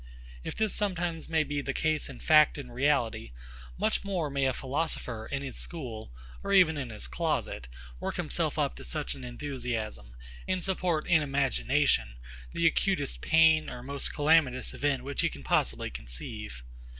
If 0.43 0.55
this 0.55 0.73
sometimes 0.73 1.29
may 1.29 1.43
be 1.43 1.61
the 1.61 1.75
case 1.75 2.09
in 2.09 2.21
fact 2.21 2.57
and 2.57 2.73
reality, 2.73 3.33
much 3.77 4.03
more 4.03 4.31
may 4.31 4.45
a 4.45 4.51
philosopher, 4.51 5.27
in 5.27 5.43
his 5.43 5.57
school, 5.57 6.11
or 6.41 6.51
even 6.51 6.75
in 6.75 6.89
his 6.89 7.05
closet, 7.05 7.67
work 7.99 8.15
himself 8.15 8.57
up 8.57 8.75
to 8.77 8.83
such 8.83 9.13
an 9.13 9.23
enthusiasm, 9.23 10.15
and 10.47 10.63
support 10.63 11.05
in 11.05 11.21
imagination 11.21 12.15
the 12.51 12.65
acutest 12.65 13.21
pain 13.21 13.69
or 13.69 13.83
most 13.83 14.11
calamitous 14.11 14.73
event 14.73 15.03
which 15.03 15.21
he 15.21 15.29
can 15.29 15.43
possibly 15.43 15.91
conceive. 15.91 16.63